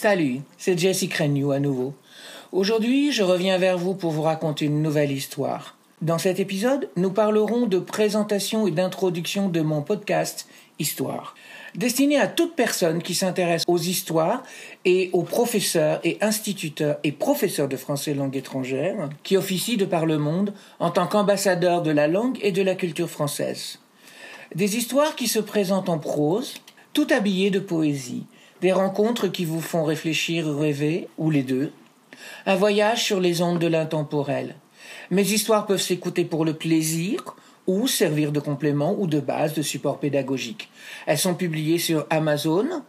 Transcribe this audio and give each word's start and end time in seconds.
Salut, 0.00 0.42
c'est 0.58 0.78
Jessie 0.78 1.08
Crennew 1.08 1.50
à 1.50 1.58
nouveau. 1.58 1.92
Aujourd'hui, 2.52 3.10
je 3.10 3.24
reviens 3.24 3.58
vers 3.58 3.76
vous 3.76 3.96
pour 3.96 4.12
vous 4.12 4.22
raconter 4.22 4.66
une 4.66 4.80
nouvelle 4.80 5.10
histoire. 5.10 5.76
Dans 6.02 6.18
cet 6.18 6.38
épisode, 6.38 6.88
nous 6.94 7.10
parlerons 7.10 7.66
de 7.66 7.80
présentation 7.80 8.68
et 8.68 8.70
d'introduction 8.70 9.48
de 9.48 9.60
mon 9.60 9.82
podcast 9.82 10.46
Histoire, 10.78 11.34
destiné 11.74 12.16
à 12.16 12.28
toute 12.28 12.54
personne 12.54 13.02
qui 13.02 13.16
s'intéresse 13.16 13.64
aux 13.66 13.78
histoires 13.78 14.44
et 14.84 15.10
aux 15.12 15.24
professeurs 15.24 15.98
et 16.04 16.16
instituteurs 16.20 16.98
et 17.02 17.10
professeurs 17.10 17.66
de 17.66 17.76
français 17.76 18.14
langue 18.14 18.36
étrangère 18.36 19.08
qui 19.24 19.36
officient 19.36 19.78
de 19.78 19.84
par 19.84 20.06
le 20.06 20.18
monde 20.18 20.54
en 20.78 20.92
tant 20.92 21.08
qu'ambassadeurs 21.08 21.82
de 21.82 21.90
la 21.90 22.06
langue 22.06 22.38
et 22.40 22.52
de 22.52 22.62
la 22.62 22.76
culture 22.76 23.10
française. 23.10 23.80
Des 24.54 24.76
histoires 24.76 25.16
qui 25.16 25.26
se 25.26 25.40
présentent 25.40 25.88
en 25.88 25.98
prose, 25.98 26.54
tout 26.92 27.08
habillées 27.10 27.50
de 27.50 27.58
poésie, 27.58 28.26
des 28.60 28.72
rencontres 28.72 29.28
qui 29.28 29.44
vous 29.44 29.60
font 29.60 29.84
réfléchir, 29.84 30.46
rêver, 30.56 31.08
ou 31.18 31.30
les 31.30 31.42
deux, 31.42 31.72
un 32.46 32.56
voyage 32.56 33.04
sur 33.04 33.20
les 33.20 33.42
ondes 33.42 33.58
de 33.58 33.66
l'intemporel. 33.66 34.56
Mes 35.10 35.32
histoires 35.32 35.66
peuvent 35.66 35.80
s'écouter 35.80 36.24
pour 36.24 36.44
le 36.44 36.54
plaisir 36.54 37.36
ou 37.66 37.86
servir 37.86 38.32
de 38.32 38.40
complément 38.40 38.96
ou 38.98 39.06
de 39.06 39.20
base 39.20 39.54
de 39.54 39.62
support 39.62 40.00
pédagogique. 40.00 40.70
Elles 41.06 41.18
sont 41.18 41.34
publiées 41.34 41.78
sur 41.78 42.06
Amazon, 42.10 42.82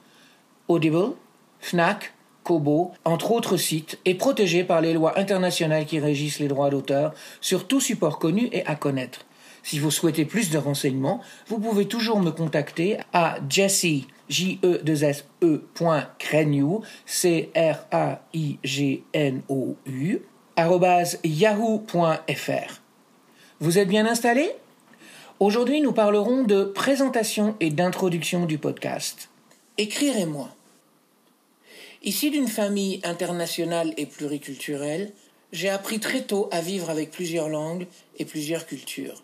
Audible, 0.68 1.14
Fnac, 1.60 2.14
Kobo, 2.44 2.94
entre 3.04 3.32
autres 3.32 3.58
sites, 3.58 4.00
et 4.06 4.16
protégées 4.16 4.64
par 4.64 4.82
les 4.82 4.94
lois 4.94 5.20
internationales 5.20 5.86
qui 5.86 6.00
régissent 6.00 6.40
les 6.40 6.48
droits 6.48 6.70
d'auteur 6.70 7.14
sur 7.42 7.68
tout 7.68 7.82
support 7.82 8.18
connu 8.18 8.50
et 8.52 8.66
à 8.66 8.76
connaître. 8.76 9.26
Si 9.64 9.80
vous 9.80 9.92
souhaitez 9.92 10.26
plus 10.26 10.50
de 10.50 10.58
renseignements, 10.58 11.22
vous 11.48 11.60
pouvez 11.60 11.88
toujours 11.88 12.20
me 12.20 12.32
contacter 12.32 12.98
à 13.14 13.38
jesse 13.50 14.06
j 14.30 14.60
e 14.64 14.82
s 14.86 15.26
e 15.42 15.62
c 17.06 17.50
r 17.56 17.86
a 17.92 18.22
i 18.34 18.58
g 18.64 19.04
n 19.14 19.42
o 19.50 19.76
u 19.86 20.20
yahoo.fr. 21.24 22.82
Vous 23.60 23.78
êtes 23.78 23.88
bien 23.88 24.06
installé? 24.06 24.52
Aujourd'hui, 25.40 25.82
nous 25.82 25.94
parlerons 25.94 26.44
de 26.44 26.64
présentation 26.64 27.56
et 27.60 27.70
d'introduction 27.70 28.46
du 28.46 28.58
podcast. 28.58 29.30
Écrirez-moi. 29.78 30.50
Ici 32.04 32.30
d'une 32.30 32.48
famille 32.48 33.00
internationale 33.04 33.94
et 33.98 34.06
pluriculturelle, 34.06 35.12
j'ai 35.52 35.70
appris 35.70 36.00
très 36.00 36.22
tôt 36.22 36.50
à 36.52 36.62
vivre 36.62 36.90
avec 36.90 37.12
plusieurs 37.12 37.50
langues 37.50 37.88
et 38.18 38.26
plusieurs 38.26 38.66
cultures. 38.66 39.24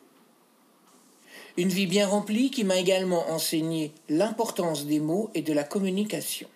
Une 1.58 1.70
vie 1.70 1.88
bien 1.88 2.06
remplie 2.06 2.52
qui 2.52 2.66
m'a 2.66 2.78
également 2.78 3.30
enseigné 3.30 3.94
l'importance 4.10 4.86
des 4.86 5.00
mots 5.00 5.30
et 5.36 5.42
de 5.42 5.54
la 5.54 5.64
communication. 5.64 6.50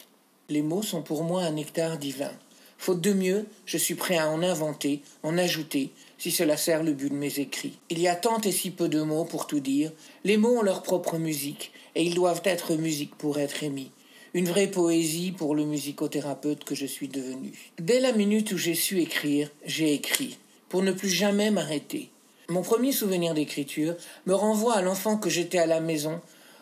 Les 0.50 0.62
mots 0.62 0.84
sont 0.84 1.02
pour 1.02 1.24
moi 1.24 1.44
un 1.44 1.52
nectar 1.52 1.98
divin. 1.98 2.34
Faute 2.78 3.00
de 3.00 3.14
mieux, 3.14 3.46
je 3.66 3.78
suis 3.78 3.96
prêt 3.96 4.18
à 4.18 4.30
en 4.30 4.44
inventer, 4.44 5.02
en 5.24 5.38
ajouter, 5.38 5.92
si 6.18 6.32
cela 6.32 6.58
sert 6.58 6.84
le 6.84 6.92
but 6.92 7.12
de 7.12 7.16
mes 7.16 7.40
écrits. 7.40 7.80
Il 7.90 8.00
y 8.00 8.10
a 8.10 8.16
tant 8.16 8.42
et 8.42 8.52
si 8.52 8.72
peu 8.72 8.90
de 8.90 9.02
mots 9.02 9.24
pour 9.24 9.48
tout 9.48 9.62
dire. 9.62 9.94
Les 10.26 10.36
mots 10.36 10.60
ont 10.60 10.64
leur 10.64 10.84
propre 10.84 11.18
musique, 11.18 11.72
et 11.96 12.04
ils 12.04 12.16
doivent 12.16 12.42
être 12.44 12.76
musique 12.76 13.16
pour 13.16 13.40
être 13.40 13.64
émis. 13.64 13.92
Une 14.34 14.50
vraie 14.50 14.68
poésie 14.68 15.32
pour 15.32 15.56
le 15.56 15.64
musicothérapeute 15.64 16.66
que 16.66 16.76
je 16.76 16.86
suis 16.86 17.08
devenu. 17.08 17.54
Dès 17.80 18.02
la 18.02 18.12
minute 18.12 18.52
où 18.52 18.58
j'ai 18.58 18.76
su 18.76 19.00
écrire, 19.00 19.50
j'ai 19.66 19.94
écrit, 19.94 20.38
pour 20.68 20.84
ne 20.84 20.92
plus 20.92 21.10
jamais 21.10 21.52
m'arrêter. 21.52 22.10
Mon 22.50 22.64
premier 22.64 22.92
souvenir 22.92 23.36
d'écriture 23.36 23.96
me 24.26 24.34
renvoie 24.34 24.74
à 24.74 24.82
l'enfant 24.82 25.18
que 25.18 25.30
j'étais 25.30 25.60
à 25.60 25.68
la 25.68 25.82
maison, 25.82 26.20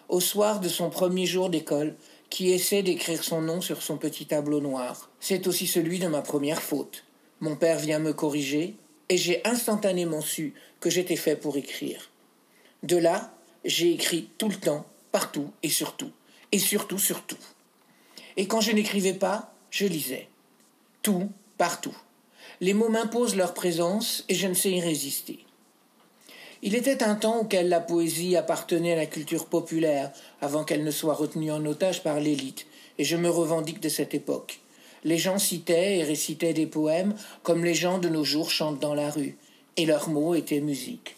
au 0.10 0.20
soir 0.20 0.60
de 0.60 0.68
son 0.68 0.90
premier 0.90 1.26
jour 1.26 1.50
d'école, 1.50 1.96
qui 2.30 2.52
essaie 2.52 2.84
d'écrire 2.84 3.24
son 3.24 3.40
nom 3.42 3.62
sur 3.62 3.82
son 3.82 3.96
petit 3.96 4.26
tableau 4.26 4.60
noir. 4.60 5.10
C'est 5.22 5.48
aussi 5.48 5.66
celui 5.66 6.00
de 6.00 6.08
ma 6.08 6.22
première 6.22 6.62
faute. 6.62 7.06
Mon 7.40 7.56
père 7.56 7.80
vient 7.80 8.00
me 8.00 8.12
corriger, 8.12 8.76
et 9.08 9.16
j'ai 9.16 9.42
instantanément 9.48 10.20
su 10.20 10.54
que 10.82 10.90
j'étais 10.90 11.16
fait 11.16 11.38
pour 11.38 11.56
écrire. 11.56 12.10
De 12.84 12.98
là, 12.98 13.34
j'ai 13.64 13.94
écrit 13.94 14.30
tout 14.38 14.50
le 14.50 14.58
temps, 14.58 14.86
partout 15.14 15.52
et 15.64 15.70
surtout, 15.70 16.12
et 16.52 16.60
surtout, 16.60 17.00
surtout. 17.00 17.38
Et 18.36 18.46
quand 18.48 18.60
je 18.60 18.74
n'écrivais 18.74 19.14
pas, 19.14 19.54
je 19.72 19.86
lisais. 19.86 20.28
Tout, 21.02 21.30
partout. 21.58 21.98
Les 22.60 22.74
mots 22.74 22.90
m'imposent 22.90 23.38
leur 23.38 23.54
présence 23.54 24.26
et 24.28 24.36
je 24.36 24.48
ne 24.48 24.54
sais 24.54 24.72
y 24.72 24.82
résister. 24.82 25.47
Il 26.64 26.76
était 26.76 27.04
un 27.04 27.16
temps 27.16 27.42
auquel 27.42 27.70
la 27.70 27.80
poésie 27.80 28.36
appartenait 28.36 28.94
à 28.94 28.98
la 28.98 29.06
culture 29.06 29.46
populaire, 29.46 30.12
avant 30.42 30.64
qu'elle 30.64 30.84
ne 30.84 30.92
soit 30.92 31.14
retenue 31.14 31.52
en 31.52 31.64
otage 31.66 32.02
par 32.02 32.20
l'élite, 32.20 32.66
et 32.98 33.04
je 33.04 33.16
me 33.16 33.30
revendique 33.30 33.80
de 33.80 33.90
cette 33.90 34.16
époque. 34.16 34.60
Les 35.04 35.20
gens 35.20 35.38
citaient 35.38 36.00
et 36.00 36.04
récitaient 36.04 36.54
des 36.54 36.66
poèmes 36.66 37.14
comme 37.44 37.64
les 37.64 37.76
gens 37.76 38.00
de 38.00 38.10
nos 38.10 38.24
jours 38.24 38.50
chantent 38.50 38.80
dans 38.80 38.96
la 38.96 39.12
rue, 39.12 39.38
et 39.78 39.86
leurs 39.86 40.10
mots 40.10 40.34
étaient 40.34 40.60
musique. 40.60 41.16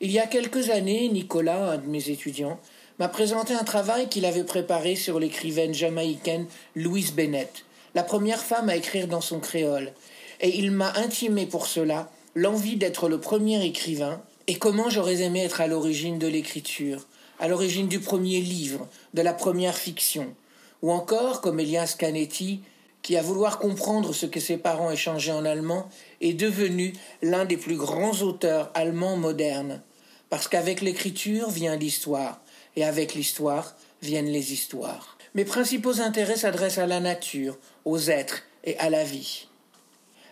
Il 0.00 0.10
y 0.10 0.18
a 0.18 0.26
quelques 0.26 0.70
années, 0.70 1.08
Nicolas, 1.10 1.72
un 1.72 1.78
de 1.78 1.86
mes 1.86 2.08
étudiants, 2.08 2.58
m'a 2.98 3.08
présenté 3.08 3.52
un 3.52 3.64
travail 3.64 4.08
qu'il 4.08 4.24
avait 4.24 4.44
préparé 4.44 4.96
sur 4.96 5.20
l'écrivaine 5.20 5.74
jamaïcaine 5.74 6.46
Louise 6.74 7.12
Bennett, 7.12 7.64
la 7.94 8.02
première 8.02 8.40
femme 8.40 8.70
à 8.70 8.76
écrire 8.76 9.06
dans 9.06 9.20
son 9.20 9.38
créole, 9.38 9.92
et 10.40 10.58
il 10.58 10.70
m'a 10.70 10.92
intimé 10.96 11.44
pour 11.44 11.66
cela 11.66 12.10
l'envie 12.34 12.76
d'être 12.76 13.10
le 13.10 13.20
premier 13.20 13.64
écrivain 13.64 14.22
et 14.46 14.56
comment 14.56 14.90
j'aurais 14.90 15.22
aimé 15.22 15.44
être 15.44 15.60
à 15.60 15.66
l'origine 15.66 16.18
de 16.18 16.26
l'écriture, 16.26 17.06
à 17.38 17.48
l'origine 17.48 17.88
du 17.88 18.00
premier 18.00 18.40
livre, 18.40 18.88
de 19.14 19.22
la 19.22 19.32
première 19.32 19.76
fiction, 19.76 20.34
ou 20.82 20.90
encore, 20.90 21.40
comme 21.40 21.60
Elias 21.60 21.94
Canetti, 21.98 22.60
qui, 23.02 23.16
à 23.16 23.22
vouloir 23.22 23.58
comprendre 23.58 24.12
ce 24.12 24.26
que 24.26 24.40
ses 24.40 24.56
parents 24.56 24.90
échangeaient 24.90 25.32
en 25.32 25.44
allemand, 25.44 25.88
est 26.20 26.34
devenu 26.34 26.92
l'un 27.20 27.44
des 27.44 27.56
plus 27.56 27.76
grands 27.76 28.22
auteurs 28.22 28.70
allemands 28.74 29.16
modernes, 29.16 29.82
parce 30.30 30.48
qu'avec 30.48 30.80
l'écriture 30.80 31.50
vient 31.50 31.76
l'histoire, 31.76 32.40
et 32.76 32.84
avec 32.84 33.14
l'histoire 33.14 33.74
viennent 34.02 34.30
les 34.30 34.52
histoires. 34.52 35.16
Mes 35.34 35.44
principaux 35.44 36.00
intérêts 36.00 36.36
s'adressent 36.36 36.78
à 36.78 36.86
la 36.86 37.00
nature, 37.00 37.58
aux 37.84 37.98
êtres 37.98 38.42
et 38.64 38.78
à 38.78 38.90
la 38.90 39.04
vie. 39.04 39.46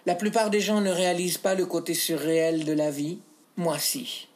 La 0.06 0.14
plupart 0.14 0.50
des 0.50 0.60
gens 0.60 0.80
ne 0.80 0.90
réalisent 0.90 1.38
pas 1.38 1.54
le 1.54 1.66
côté 1.66 1.94
surréel 1.94 2.64
de 2.64 2.72
la 2.72 2.90
vie, 2.90 3.18
moi 3.60 3.78
si. 3.78 4.26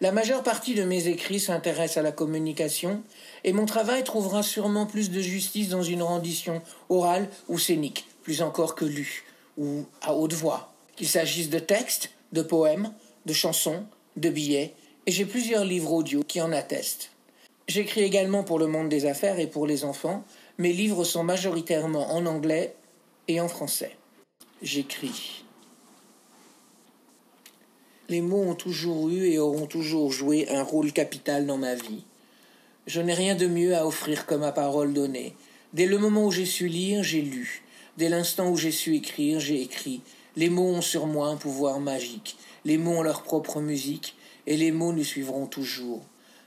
La 0.00 0.10
majeure 0.10 0.42
partie 0.42 0.74
de 0.74 0.82
mes 0.82 1.08
écrits 1.08 1.38
s'intéresse 1.38 1.98
à 1.98 2.02
la 2.02 2.10
communication, 2.10 3.02
et 3.44 3.52
mon 3.52 3.66
travail 3.66 4.02
trouvera 4.02 4.42
sûrement 4.42 4.86
plus 4.86 5.10
de 5.10 5.20
justice 5.20 5.68
dans 5.68 5.82
une 5.82 6.02
rendition 6.02 6.62
orale 6.88 7.28
ou 7.48 7.58
scénique, 7.58 8.06
plus 8.22 8.40
encore 8.40 8.74
que 8.74 8.86
lue, 8.86 9.24
ou 9.58 9.84
à 10.00 10.14
haute 10.14 10.32
voix, 10.32 10.72
qu'il 10.96 11.06
s'agisse 11.06 11.50
de 11.50 11.58
textes, 11.58 12.10
de 12.32 12.40
poèmes, 12.40 12.92
de 13.26 13.34
chansons, 13.34 13.84
de 14.16 14.30
billets, 14.30 14.72
et 15.06 15.12
j'ai 15.12 15.26
plusieurs 15.26 15.66
livres 15.66 15.92
audio 15.92 16.22
qui 16.26 16.40
en 16.40 16.50
attestent. 16.50 17.10
J'écris 17.68 18.02
également 18.02 18.42
pour 18.42 18.58
le 18.58 18.66
monde 18.66 18.88
des 18.88 19.04
affaires 19.04 19.38
et 19.38 19.46
pour 19.46 19.66
les 19.66 19.84
enfants. 19.84 20.24
Mes 20.56 20.72
livres 20.72 21.04
sont 21.04 21.24
majoritairement 21.24 22.14
en 22.14 22.24
anglais 22.24 22.74
et 23.28 23.40
en 23.40 23.48
français. 23.48 23.96
J'écris. 24.62 25.43
Les 28.10 28.20
mots 28.20 28.42
ont 28.42 28.54
toujours 28.54 29.08
eu 29.08 29.26
et 29.28 29.38
auront 29.38 29.66
toujours 29.66 30.12
joué 30.12 30.46
un 30.50 30.62
rôle 30.62 30.92
capital 30.92 31.46
dans 31.46 31.56
ma 31.56 31.74
vie. 31.74 32.04
Je 32.86 33.00
n'ai 33.00 33.14
rien 33.14 33.34
de 33.34 33.46
mieux 33.46 33.74
à 33.74 33.86
offrir 33.86 34.26
que 34.26 34.34
ma 34.34 34.52
parole 34.52 34.92
donnée. 34.92 35.34
Dès 35.72 35.86
le 35.86 35.96
moment 35.96 36.26
où 36.26 36.30
j'ai 36.30 36.44
su 36.44 36.68
lire, 36.68 37.02
j'ai 37.02 37.22
lu. 37.22 37.62
Dès 37.96 38.10
l'instant 38.10 38.50
où 38.50 38.58
j'ai 38.58 38.72
su 38.72 38.94
écrire, 38.94 39.40
j'ai 39.40 39.62
écrit. 39.62 40.02
Les 40.36 40.50
mots 40.50 40.68
ont 40.68 40.82
sur 40.82 41.06
moi 41.06 41.28
un 41.28 41.36
pouvoir 41.36 41.80
magique. 41.80 42.36
Les 42.66 42.76
mots 42.76 42.98
ont 42.98 43.02
leur 43.02 43.22
propre 43.22 43.60
musique, 43.60 44.16
et 44.46 44.58
les 44.58 44.70
mots 44.70 44.92
nous 44.92 45.04
suivront 45.04 45.46
toujours. 45.46 46.02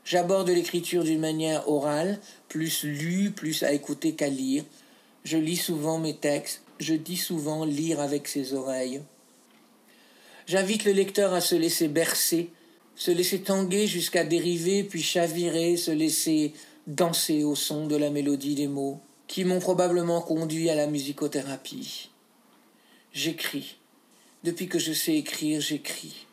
J'aborde 0.05 0.49
l'écriture 0.49 1.03
d'une 1.03 1.19
manière 1.19 1.67
orale, 1.67 2.19
plus 2.49 2.83
lue, 2.83 3.31
plus 3.31 3.63
à 3.63 3.73
écouter 3.73 4.13
qu'à 4.13 4.29
lire. 4.29 4.63
Je 5.23 5.37
lis 5.37 5.57
souvent 5.57 5.97
mes 5.97 6.15
textes, 6.15 6.61
je 6.79 6.93
dis 6.93 7.17
souvent 7.17 7.65
lire 7.65 7.99
avec 7.99 8.27
ses 8.27 8.53
oreilles. 8.53 9.01
J'invite 10.47 10.85
le 10.85 10.93
lecteur 10.93 11.33
à 11.33 11.41
se 11.41 11.55
laisser 11.55 11.89
bercer, 11.89 12.51
se 12.95 13.11
laisser 13.11 13.41
tanguer 13.41 13.85
jusqu'à 13.85 14.23
dériver, 14.23 14.83
puis 14.85 15.03
chavirer, 15.03 15.75
se 15.75 15.91
laisser 15.91 16.53
danser 16.87 17.43
au 17.43 17.53
son 17.53 17.85
de 17.85 17.97
la 17.97 18.09
mélodie 18.09 18.55
des 18.55 18.67
mots, 18.67 19.01
qui 19.27 19.43
m'ont 19.43 19.59
probablement 19.59 20.21
conduit 20.21 20.69
à 20.69 20.75
la 20.75 20.87
musicothérapie. 20.87 22.09
J'écris. 23.11 23.75
Depuis 24.45 24.69
que 24.69 24.79
je 24.79 24.93
sais 24.93 25.17
écrire, 25.17 25.59
j'écris. 25.59 26.25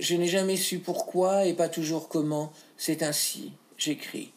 Je 0.00 0.16
n'ai 0.16 0.26
jamais 0.26 0.56
su 0.56 0.80
pourquoi 0.80 1.46
et 1.46 1.54
pas 1.54 1.68
toujours 1.68 2.08
comment, 2.08 2.52
c'est 2.76 3.04
ainsi, 3.04 3.52
j'écris. 3.76 4.32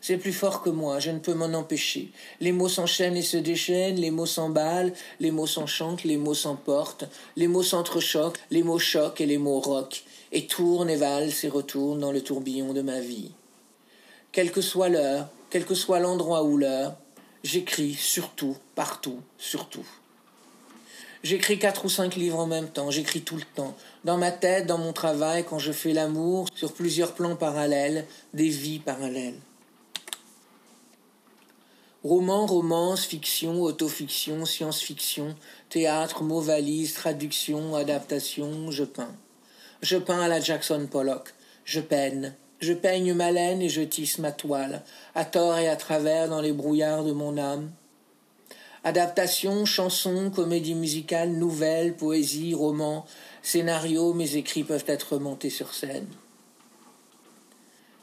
C'est 0.00 0.16
plus 0.16 0.32
fort 0.32 0.62
que 0.62 0.70
moi, 0.70 0.98
je 0.98 1.10
ne 1.10 1.18
peux 1.18 1.34
m'en 1.34 1.52
empêcher. 1.52 2.10
Les 2.40 2.52
mots 2.52 2.68
s'enchaînent 2.68 3.16
et 3.16 3.22
se 3.22 3.36
déchaînent, 3.36 3.96
les 3.96 4.10
mots 4.10 4.26
s'emballent, 4.26 4.92
les 5.18 5.30
mots 5.30 5.46
s'enchantent, 5.46 6.04
les 6.04 6.16
mots 6.16 6.34
s'emportent, 6.34 7.04
les 7.36 7.48
mots 7.48 7.62
s'entrechoquent, 7.62 8.38
les 8.50 8.62
mots 8.62 8.78
choquent 8.78 9.20
et 9.20 9.26
les 9.26 9.38
mots 9.38 9.60
roquent, 9.60 10.04
et 10.32 10.46
tournent 10.46 10.90
et 10.90 10.96
valsent 10.96 11.44
et 11.44 11.48
retournent 11.48 12.00
dans 12.00 12.12
le 12.12 12.22
tourbillon 12.22 12.72
de 12.72 12.82
ma 12.82 13.00
vie. 13.00 13.32
Quelle 14.32 14.52
que 14.52 14.60
soit 14.60 14.88
l'heure, 14.88 15.28
quel 15.50 15.66
que 15.66 15.74
soit 15.74 16.00
l'endroit 16.00 16.44
ou 16.44 16.56
l'heure, 16.56 16.94
J'écris 17.42 17.94
surtout, 17.94 18.56
partout, 18.74 19.20
surtout. 19.38 19.86
J'écris 21.22 21.58
quatre 21.58 21.86
ou 21.86 21.88
cinq 21.88 22.16
livres 22.16 22.38
en 22.38 22.46
même 22.46 22.68
temps, 22.68 22.90
j'écris 22.90 23.22
tout 23.22 23.36
le 23.36 23.44
temps. 23.54 23.74
Dans 24.04 24.18
ma 24.18 24.30
tête, 24.30 24.66
dans 24.66 24.76
mon 24.76 24.92
travail, 24.92 25.44
quand 25.48 25.58
je 25.58 25.72
fais 25.72 25.94
l'amour, 25.94 26.48
sur 26.54 26.72
plusieurs 26.72 27.14
plans 27.14 27.36
parallèles, 27.36 28.06
des 28.34 28.48
vies 28.48 28.78
parallèles. 28.78 29.38
Romans, 32.02 32.46
romance, 32.46 33.04
fiction, 33.04 33.60
autofiction, 33.62 34.46
science-fiction, 34.46 35.34
théâtre, 35.68 36.22
mots 36.22 36.40
valises, 36.40 36.94
traduction, 36.94 37.74
adaptation, 37.74 38.70
je 38.70 38.84
peins. 38.84 39.14
Je 39.82 39.98
peins 39.98 40.20
à 40.20 40.28
la 40.28 40.40
Jackson 40.40 40.88
Pollock. 40.90 41.34
Je 41.64 41.80
peine. 41.80 42.34
Je 42.60 42.72
peigne 42.72 43.12
ma 43.12 43.30
laine 43.32 43.60
et 43.60 43.68
je 43.68 43.82
tisse 43.82 44.18
ma 44.18 44.32
toile, 44.32 44.82
à 45.14 45.26
tort 45.26 45.58
et 45.58 45.68
à 45.68 45.76
travers 45.76 46.28
dans 46.28 46.40
les 46.40 46.52
brouillards 46.52 47.04
de 47.04 47.12
mon 47.12 47.36
âme. 47.36 47.70
Adaptation, 48.82 49.66
chanson, 49.66 50.30
comédie 50.30 50.74
musicale, 50.74 51.32
nouvelle, 51.32 51.94
poésie, 51.94 52.54
roman, 52.54 53.04
scénario, 53.42 54.14
mes 54.14 54.36
écrits 54.36 54.64
peuvent 54.64 54.84
être 54.86 55.18
montés 55.18 55.50
sur 55.50 55.74
scène. 55.74 56.08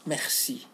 Merci. 0.05 0.67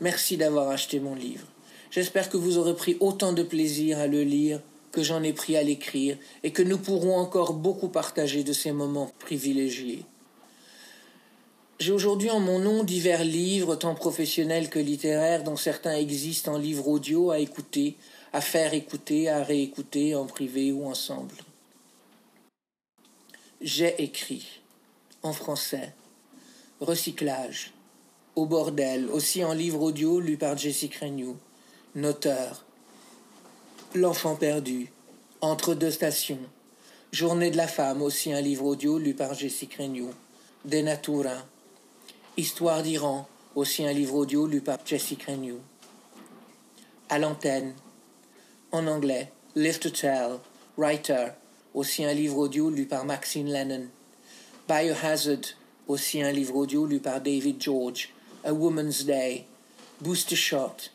Merci 0.00 0.36
d'avoir 0.36 0.68
acheté 0.68 1.00
mon 1.00 1.16
livre. 1.16 1.51
J'espère 1.92 2.30
que 2.30 2.38
vous 2.38 2.56
aurez 2.56 2.74
pris 2.74 2.96
autant 3.00 3.34
de 3.34 3.42
plaisir 3.42 3.98
à 3.98 4.06
le 4.06 4.22
lire 4.22 4.62
que 4.92 5.02
j'en 5.02 5.22
ai 5.22 5.34
pris 5.34 5.58
à 5.58 5.62
l'écrire 5.62 6.16
et 6.42 6.50
que 6.50 6.62
nous 6.62 6.78
pourrons 6.78 7.18
encore 7.18 7.52
beaucoup 7.52 7.88
partager 7.88 8.44
de 8.44 8.54
ces 8.54 8.72
moments 8.72 9.12
privilégiés. 9.18 10.02
J'ai 11.80 11.92
aujourd'hui 11.92 12.30
en 12.30 12.40
mon 12.40 12.60
nom 12.60 12.82
divers 12.82 13.24
livres, 13.24 13.76
tant 13.76 13.94
professionnels 13.94 14.70
que 14.70 14.78
littéraires, 14.78 15.44
dont 15.44 15.56
certains 15.56 15.96
existent 15.96 16.54
en 16.54 16.58
livre 16.58 16.88
audio 16.88 17.30
à 17.30 17.40
écouter, 17.40 17.96
à 18.32 18.40
faire 18.40 18.72
écouter, 18.72 19.28
à 19.28 19.42
réécouter 19.42 20.14
en 20.14 20.24
privé 20.24 20.72
ou 20.72 20.86
ensemble. 20.86 21.34
J'ai 23.60 24.02
écrit, 24.02 24.60
en 25.22 25.34
français, 25.34 25.92
Recyclage, 26.80 27.74
Au 28.34 28.46
bordel, 28.46 29.10
aussi 29.10 29.44
en 29.44 29.52
livre 29.52 29.82
audio 29.82 30.20
lu 30.20 30.38
par 30.38 30.56
Jessica 30.56 31.04
Renew. 31.04 31.36
Noteur. 31.94 32.64
L'enfant 33.94 34.34
perdu. 34.34 34.90
Entre 35.42 35.74
deux 35.74 35.90
stations. 35.90 36.38
Journée 37.12 37.50
de 37.50 37.58
la 37.58 37.68
femme, 37.68 38.00
aussi 38.00 38.32
un 38.32 38.40
livre 38.40 38.64
audio 38.64 38.98
lu 38.98 39.12
par 39.12 39.34
Jessica 39.34 39.82
Renew. 39.82 40.08
Denatura. 40.64 41.36
Histoire 42.38 42.82
d'Iran, 42.82 43.28
aussi 43.54 43.84
un 43.84 43.92
livre 43.92 44.14
audio 44.14 44.46
lu 44.46 44.62
par 44.62 44.78
Jessica 44.86 45.32
Renew. 45.32 45.58
À 47.10 47.18
l'antenne. 47.18 47.74
En 48.70 48.86
anglais. 48.86 49.30
Live 49.54 49.78
to 49.78 49.90
Tell. 49.90 50.38
Writer. 50.78 51.32
Aussi 51.74 52.06
un 52.06 52.14
livre 52.14 52.38
audio 52.38 52.70
lu 52.70 52.86
par 52.86 53.04
Maxine 53.04 53.52
Lennon. 53.52 53.88
Biohazard. 54.66 55.44
Aussi 55.88 56.22
un 56.22 56.32
livre 56.32 56.56
audio 56.56 56.86
lu 56.86 57.00
par 57.00 57.20
David 57.20 57.60
George. 57.60 58.14
A 58.44 58.54
Woman's 58.54 59.04
Day. 59.04 59.44
Booster 60.00 60.36
Shot 60.36 60.90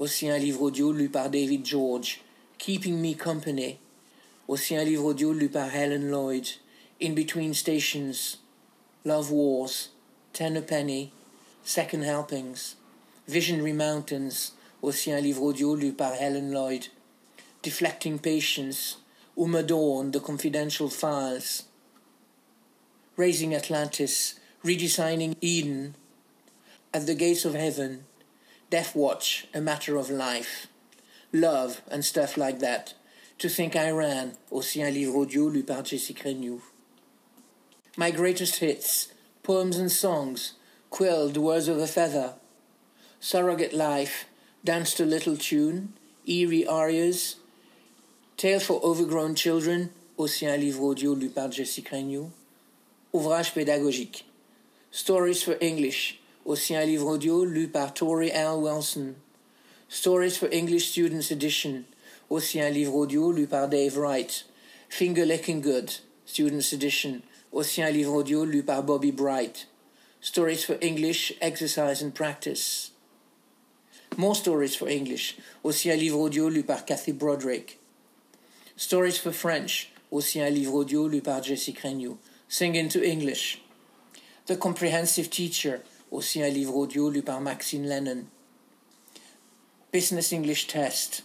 aussi 0.00 0.30
un 0.30 0.38
livre 0.38 0.62
audio 0.62 0.92
lu 0.92 1.10
par 1.10 1.28
David 1.28 1.66
George, 1.66 2.22
Keeping 2.56 2.96
Me 2.96 3.14
Company, 3.14 3.78
aussi 4.48 4.74
un 4.74 4.82
livre 4.82 5.04
audio 5.04 5.34
lu 5.34 5.50
par 5.50 5.68
Helen 5.74 6.10
Lloyd, 6.10 6.46
In 7.02 7.12
Between 7.12 7.52
Stations, 7.52 8.38
Love 9.04 9.30
Wars, 9.30 9.90
Ten 10.32 10.56
a 10.56 10.62
Penny, 10.62 11.12
Second 11.64 12.02
Helpings, 12.02 12.76
Visionary 13.28 13.74
Mountains, 13.74 14.52
aussi 14.80 15.12
un 15.12 15.20
livre 15.20 15.42
audio 15.42 15.74
lu 15.74 15.92
par 15.92 16.14
Helen 16.14 16.50
Lloyd, 16.50 16.86
Deflecting 17.62 18.18
Patience, 18.18 18.96
Uma 19.36 19.62
Dawn, 19.62 20.12
The 20.12 20.20
Confidential 20.20 20.88
Files, 20.88 21.64
Raising 23.18 23.54
Atlantis, 23.54 24.40
Redesigning 24.64 25.36
Eden, 25.42 25.94
At 26.94 27.04
the 27.04 27.14
Gates 27.14 27.44
of 27.44 27.54
Heaven, 27.54 28.06
Death 28.70 28.94
Watch, 28.94 29.48
A 29.52 29.60
Matter 29.60 29.96
of 29.96 30.10
Life, 30.10 30.68
Love 31.32 31.82
and 31.90 32.04
stuff 32.04 32.36
like 32.36 32.60
that. 32.60 32.94
To 33.40 33.48
Think 33.48 33.74
I 33.74 33.90
Ran, 33.90 34.36
aussi 34.52 34.80
un 34.80 34.94
livre 34.94 35.16
audio 35.16 35.48
lu 35.48 35.64
par 35.64 35.82
Renew. 36.24 36.62
My 37.96 38.12
Greatest 38.12 38.60
Hits, 38.60 39.12
Poems 39.42 39.76
and 39.76 39.90
Songs, 39.90 40.52
Quill, 40.88 41.30
The 41.30 41.40
Words 41.40 41.66
of 41.66 41.78
a 41.78 41.88
Feather, 41.88 42.34
Surrogate 43.18 43.72
Life, 43.72 44.26
Dance 44.64 44.94
to 44.94 45.04
Little 45.04 45.36
Tune, 45.36 45.94
Eerie 46.28 46.64
Arias, 46.64 47.36
Tale 48.36 48.60
for 48.60 48.80
Overgrown 48.84 49.34
Children, 49.34 49.90
aussi 50.16 50.46
un 50.46 50.56
livre 50.56 50.84
audio 50.84 51.14
lu 51.14 51.28
par 51.28 51.50
Renew. 51.90 52.30
Ouvrage 53.12 53.52
pédagogique. 53.52 54.22
Stories 54.92 55.42
for 55.42 55.56
English, 55.60 56.19
aussi 56.44 56.74
un 56.74 56.84
livre 56.84 57.06
audio 57.06 57.44
lu 57.44 57.68
par 57.68 57.94
Tori 57.94 58.30
L. 58.30 58.58
Wilson. 58.58 59.14
Stories 59.88 60.36
for 60.36 60.48
English 60.52 60.90
Students 60.90 61.30
Edition, 61.30 61.84
aussi 62.28 62.60
un 62.60 62.70
livre 62.70 62.94
audio 62.94 63.32
lu 63.32 63.46
par 63.46 63.68
Dave 63.68 63.96
Wright. 63.96 64.44
Finger 64.88 65.24
Licking 65.24 65.60
Good, 65.60 66.00
Students 66.26 66.72
Edition, 66.72 67.22
aussi 67.52 67.82
un 67.82 67.90
livre 67.90 68.12
audio 68.12 68.44
lu 68.44 68.62
par 68.62 68.82
Bobby 68.82 69.12
Bright. 69.12 69.66
Stories 70.20 70.64
for 70.64 70.76
English, 70.80 71.32
Exercise 71.40 72.02
and 72.02 72.14
Practice. 72.14 72.90
More 74.16 74.34
Stories 74.34 74.74
for 74.74 74.88
English, 74.88 75.36
aussi 75.62 75.90
un 75.90 75.96
livre 75.96 76.18
audio 76.18 76.48
lu 76.48 76.62
par 76.62 76.84
Kathy 76.84 77.12
Broderick. 77.12 77.78
Stories 78.76 79.18
for 79.18 79.32
French, 79.32 79.92
aussi 80.10 80.40
un 80.40 80.50
livre 80.50 80.74
audio 80.74 81.06
lu 81.06 81.20
par 81.20 81.42
Jessie 81.42 81.76
Renew. 81.84 82.18
Sing 82.48 82.74
into 82.74 83.02
English. 83.02 83.62
The 84.46 84.56
Comprehensive 84.56 85.30
Teacher, 85.30 85.82
aussi 86.10 86.42
un 86.42 86.48
livre 86.48 86.76
audio 86.76 87.08
lu 87.08 87.22
par 87.22 87.40
Maxine 87.40 87.86
Lennon. 87.86 88.26
Business 89.92 90.32
English 90.32 90.66
Test. 90.66 91.24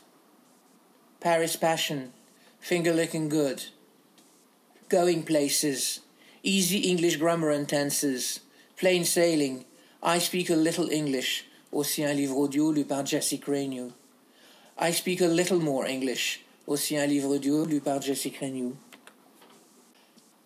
Paris 1.19 1.57
Passion. 1.59 2.11
Finger 2.59 2.93
Licking 2.93 3.29
Good. 3.29 3.63
Going 4.89 5.23
Places. 5.23 6.01
Easy 6.43 6.89
English 6.89 7.17
Grammar 7.17 7.49
and 7.49 7.67
Tenses. 7.67 8.39
Plain 8.77 9.05
Sailing. 9.05 9.65
I 10.03 10.19
Speak 10.19 10.49
a 10.49 10.55
Little 10.55 10.89
English. 10.91 11.45
Aussi 11.71 12.03
un 12.03 12.13
livre 12.13 12.37
audio 12.37 12.71
lu 12.71 12.85
par 12.85 13.05
Jessica 13.05 13.51
Renew. 13.51 13.91
I 14.77 14.91
Speak 14.91 15.21
a 15.21 15.27
Little 15.27 15.59
More 15.59 15.85
English. 15.85 16.41
Aussi 16.67 16.97
un 16.97 17.07
livre 17.07 17.35
audio 17.35 17.65
lu 17.65 17.79
par 17.81 18.01
Jessica 18.01 18.45
Renew. 18.45 18.75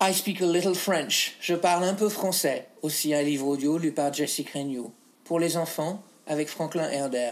I 0.01 0.13
speak 0.13 0.39
a 0.39 0.45
little 0.45 0.75
French. 0.75 1.35
Je 1.41 1.55
parle 1.55 1.83
un 1.83 1.93
peu 1.93 2.07
français. 2.07 2.69
Aussi 2.81 3.13
un 3.13 3.21
livre 3.21 3.45
audio 3.45 3.77
lu 3.77 3.91
par 3.91 4.13
Jessica 4.13 4.59
Renew. 4.59 4.93
Pour 5.25 5.41
les 5.41 5.57
enfants, 5.57 6.01
avec 6.25 6.47
Franklin 6.47 6.89
Herder. 6.89 7.31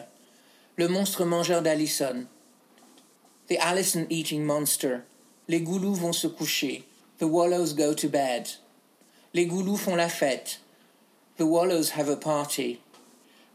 Le 0.76 0.90
monstre 0.90 1.24
mangeur 1.24 1.62
d'Allison. 1.62 2.26
The 3.48 3.56
Allison 3.62 4.06
Eating 4.10 4.44
Monster. 4.44 4.98
Les 5.48 5.62
goulous 5.62 5.94
vont 5.94 6.12
se 6.12 6.28
coucher. 6.28 6.84
The 7.20 7.24
wallows 7.24 7.74
go 7.74 7.94
to 7.94 8.10
bed. 8.10 8.50
Les 9.34 9.46
goulous 9.46 9.78
font 9.78 9.96
la 9.96 10.10
fête. 10.10 10.60
The 11.38 11.44
wallows 11.44 11.92
have 11.96 12.10
a 12.10 12.18
party. 12.18 12.82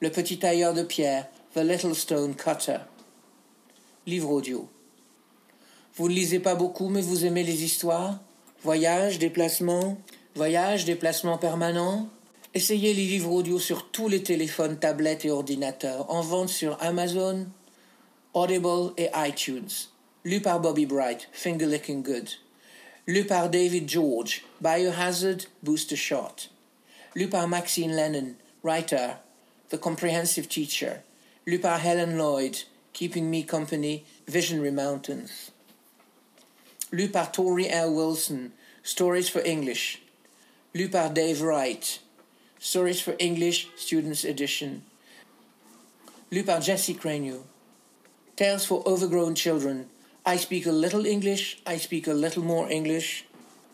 Le 0.00 0.10
petit 0.10 0.38
tailleur 0.38 0.72
de 0.72 0.84
pierre. 0.84 1.28
The 1.52 1.58
Little 1.58 1.94
Stone 1.94 2.34
Cutter. 2.34 2.78
Livre 4.06 4.30
audio. 4.30 4.70
Vous 5.96 6.08
ne 6.08 6.14
lisez 6.14 6.38
pas 6.38 6.54
beaucoup, 6.54 6.88
mais 6.88 7.02
vous 7.02 7.26
aimez 7.26 7.44
les 7.44 7.62
histoires? 7.62 8.18
Voyage, 8.64 9.18
déplacement, 9.18 9.98
voyage, 10.36 10.84
déplacement 10.84 11.36
permanent. 11.36 12.08
Essayez 12.54 12.94
les 12.94 13.06
livres 13.06 13.32
audio 13.32 13.58
sur 13.58 13.90
tous 13.90 14.06
les 14.06 14.22
téléphones, 14.22 14.78
tablettes 14.78 15.24
et 15.24 15.32
ordinateurs, 15.32 16.08
en 16.08 16.20
vente 16.20 16.48
sur 16.48 16.80
Amazon, 16.80 17.48
Audible 18.34 18.92
et 18.96 19.08
iTunes. 19.16 19.68
Lu 20.22 20.40
par 20.40 20.60
Bobby 20.60 20.86
Bright, 20.86 21.28
Finger 21.32 21.66
Licking 21.66 22.04
Good. 22.04 22.28
Lu 23.08 23.24
par 23.24 23.50
David 23.50 23.88
George, 23.88 24.44
Biohazard, 24.60 25.38
Booster 25.64 25.96
Shot. 25.96 26.48
Lu 27.16 27.28
par 27.28 27.48
Maxine 27.48 27.90
Lennon, 27.90 28.34
Writer, 28.62 29.14
The 29.70 29.76
Comprehensive 29.76 30.46
Teacher. 30.46 31.02
Lu 31.46 31.58
par 31.58 31.80
Helen 31.84 32.16
Lloyd, 32.16 32.56
Keeping 32.92 33.28
Me 33.28 33.42
Company, 33.44 34.04
Visionary 34.28 34.70
Mountains 34.70 35.50
lu 36.92 37.08
par 37.08 37.32
Tori 37.32 37.66
L. 37.68 37.90
Wilson, 37.94 38.52
Stories 38.82 39.28
for 39.28 39.40
English, 39.44 40.02
lu 40.74 40.88
par 40.88 41.10
Dave 41.10 41.42
Wright, 41.42 42.00
Stories 42.60 43.00
for 43.00 43.14
English 43.18 43.68
Students 43.76 44.24
Edition, 44.24 44.82
lu 46.30 46.44
par 46.44 46.60
Jesse 46.60 46.94
Cranio, 46.94 47.44
Tales 48.36 48.66
for 48.66 48.82
Overgrown 48.86 49.34
Children, 49.34 49.86
I 50.26 50.36
speak 50.36 50.66
a 50.66 50.72
little 50.72 51.06
English, 51.06 51.62
I 51.66 51.78
speak 51.78 52.06
a 52.06 52.14
little 52.14 52.44
more 52.44 52.70
English, 52.70 53.24